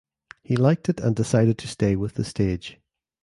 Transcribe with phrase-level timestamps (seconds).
[0.41, 2.79] He liked it and decided to stay with the stage.